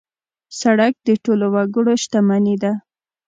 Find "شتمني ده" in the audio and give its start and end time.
2.03-2.71